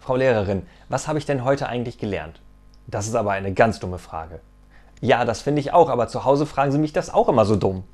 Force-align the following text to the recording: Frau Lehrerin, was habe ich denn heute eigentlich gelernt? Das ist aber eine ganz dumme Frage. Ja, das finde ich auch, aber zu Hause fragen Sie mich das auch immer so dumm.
Frau 0.00 0.16
Lehrerin, 0.16 0.66
was 0.88 1.08
habe 1.08 1.18
ich 1.18 1.26
denn 1.26 1.44
heute 1.44 1.68
eigentlich 1.68 1.98
gelernt? 1.98 2.40
Das 2.86 3.06
ist 3.06 3.14
aber 3.14 3.32
eine 3.32 3.52
ganz 3.52 3.80
dumme 3.80 3.98
Frage. 3.98 4.40
Ja, 5.02 5.26
das 5.26 5.42
finde 5.42 5.60
ich 5.60 5.74
auch, 5.74 5.90
aber 5.90 6.08
zu 6.08 6.24
Hause 6.24 6.46
fragen 6.46 6.72
Sie 6.72 6.78
mich 6.78 6.94
das 6.94 7.12
auch 7.12 7.28
immer 7.28 7.44
so 7.44 7.54
dumm. 7.54 7.84